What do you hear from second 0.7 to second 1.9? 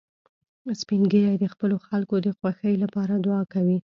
سپین ږیری د خپلو